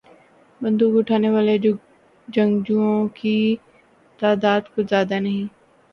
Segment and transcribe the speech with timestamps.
[0.61, 1.55] بندوق اٹھانے والے
[2.27, 3.37] جنگجوؤں کی
[4.19, 5.45] تعداد کچھ زیادہ نہیں۔